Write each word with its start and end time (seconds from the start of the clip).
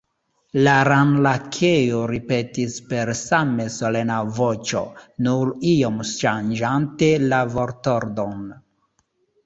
La 0.67 0.71
Ran-Lakeo 0.87 1.99
ripetis 2.13 2.79
per 2.95 3.13
same 3.21 3.69
solena 3.77 4.17
voĉo, 4.41 4.83
nur 5.29 5.55
iom 5.77 6.05
ŝanĝante 6.17 7.15
la 7.31 7.47
vortordon. 7.57 8.47